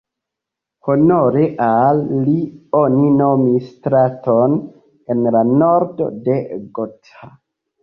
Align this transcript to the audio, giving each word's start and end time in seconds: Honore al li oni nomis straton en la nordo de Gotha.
Honore 0.85 1.43
al 1.65 2.01
li 2.21 2.33
oni 2.79 3.11
nomis 3.19 3.69
straton 3.75 4.57
en 5.15 5.23
la 5.39 5.45
nordo 5.53 6.11
de 6.27 6.41
Gotha. 6.81 7.33